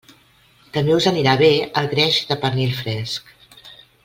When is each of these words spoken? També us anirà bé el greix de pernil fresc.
També 0.77 0.95
us 0.99 1.07
anirà 1.11 1.35
bé 1.43 1.51
el 1.83 1.91
greix 1.93 2.19
de 2.31 2.39
pernil 2.47 2.75
fresc. 2.83 3.35